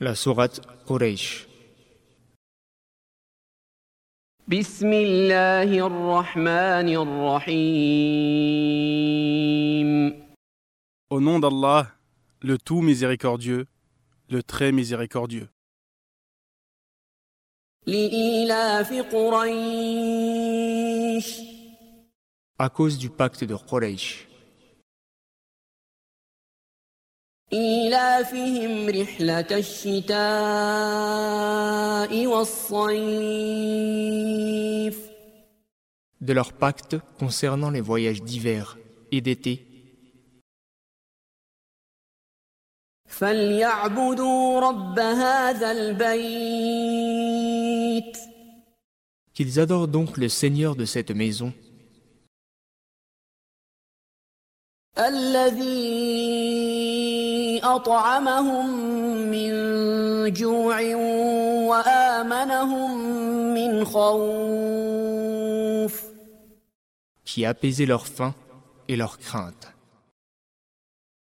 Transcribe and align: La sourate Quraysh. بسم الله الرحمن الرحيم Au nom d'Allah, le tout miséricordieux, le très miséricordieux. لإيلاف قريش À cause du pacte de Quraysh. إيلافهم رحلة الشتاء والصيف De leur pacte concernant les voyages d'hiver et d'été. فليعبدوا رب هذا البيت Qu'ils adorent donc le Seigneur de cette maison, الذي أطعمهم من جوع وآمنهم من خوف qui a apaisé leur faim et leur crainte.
La 0.00 0.14
sourate 0.14 0.60
Quraysh. 0.86 1.46
بسم 4.48 4.92
الله 4.92 5.86
الرحمن 5.86 6.88
الرحيم 8.80 9.10
Au 11.10 11.20
nom 11.20 11.38
d'Allah, 11.38 11.86
le 12.40 12.56
tout 12.58 12.80
miséricordieux, 12.80 13.66
le 14.30 14.42
très 14.42 14.72
miséricordieux. 14.72 15.48
لإيلاف 17.86 18.92
قريش 19.12 20.30
À 22.58 22.68
cause 22.68 22.98
du 22.98 23.08
pacte 23.10 23.44
de 23.44 23.54
Quraysh. 23.56 24.26
إيلافهم 27.52 28.88
رحلة 28.88 29.46
الشتاء 29.50 30.16
والصيف 32.26 33.80
De 36.20 36.32
leur 36.32 36.52
pacte 36.52 36.96
concernant 37.18 37.70
les 37.70 37.80
voyages 37.80 38.22
d'hiver 38.22 38.78
et 39.10 39.20
d'été. 39.20 39.66
فليعبدوا 43.06 44.60
رب 44.60 44.98
هذا 44.98 45.72
البيت 45.72 47.30
Qu'ils 49.34 49.58
adorent 49.58 49.88
donc 49.88 50.16
le 50.16 50.28
Seigneur 50.28 50.76
de 50.76 50.84
cette 50.84 51.10
maison, 51.10 51.52
الذي 54.97 55.75
أطعمهم 57.63 58.69
من 59.31 59.51
جوع 60.33 60.95
وآمنهم 61.69 62.97
من 63.53 63.85
خوف 63.85 64.85
qui 67.25 67.43
a 67.45 67.49
apaisé 67.49 67.85
leur 67.85 68.07
faim 68.07 68.33
et 68.87 68.95
leur 68.95 69.17
crainte. 69.17 69.74